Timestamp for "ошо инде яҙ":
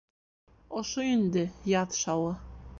0.79-1.97